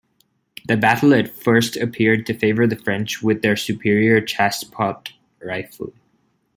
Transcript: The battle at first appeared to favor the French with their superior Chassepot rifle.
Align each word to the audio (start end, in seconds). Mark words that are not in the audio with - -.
The 0.65 0.77
battle 0.77 1.13
at 1.13 1.29
first 1.29 1.77
appeared 1.77 2.25
to 2.25 2.33
favor 2.33 2.65
the 2.65 2.75
French 2.75 3.21
with 3.21 3.43
their 3.43 3.55
superior 3.55 4.19
Chassepot 4.19 5.11
rifle. 5.43 5.93